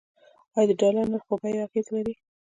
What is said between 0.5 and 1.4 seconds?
آیا د ډالر نرخ په